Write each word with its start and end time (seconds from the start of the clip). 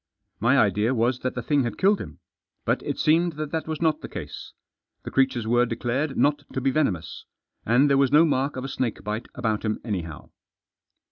My 0.39 0.57
idea 0.57 0.95
was 0.95 1.19
that 1.19 1.35
the 1.35 1.43
thing 1.43 1.61
had 1.63 1.77
killed 1.77 2.01
him. 2.01 2.17
But 2.65 2.81
it 2.81 2.97
seemed 2.97 3.33
that 3.33 3.51
that 3.51 3.67
was 3.67 3.83
not 3.83 4.01
the 4.01 4.09
case. 4.09 4.51
The 5.03 5.11
creatures 5.11 5.45
were 5.45 5.67
declared 5.67 6.17
not 6.17 6.41
to 6.53 6.59
be 6.59 6.71
venomous. 6.71 7.25
And 7.67 7.87
there 7.87 7.99
was 7.99 8.11
no 8.11 8.25
mark 8.25 8.55
of 8.55 8.63
a 8.63 8.67
snake 8.67 9.03
bite 9.03 9.27
about 9.35 9.63
him 9.63 9.77
anyhow. 9.83 10.31